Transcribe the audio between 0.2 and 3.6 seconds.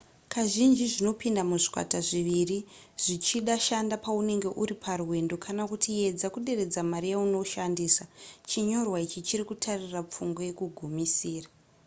kazhinji zvinopinda muzvikwata zviviri zvichida